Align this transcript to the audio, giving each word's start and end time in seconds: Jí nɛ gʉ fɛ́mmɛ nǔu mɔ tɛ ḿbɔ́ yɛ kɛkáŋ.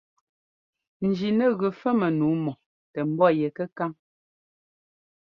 Jí 1.17 1.27
nɛ 1.37 1.45
gʉ 1.59 1.67
fɛ́mmɛ 1.79 2.07
nǔu 2.17 2.33
mɔ 2.43 2.53
tɛ 2.93 2.99
ḿbɔ́ 3.09 3.29
yɛ 3.39 3.47
kɛkáŋ. 3.57 3.91